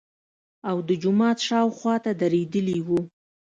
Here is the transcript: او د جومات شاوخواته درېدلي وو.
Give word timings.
او 0.69 0.77
د 0.87 0.89
جومات 1.01 1.37
شاوخواته 1.47 2.11
درېدلي 2.21 2.79
وو. 2.87 2.99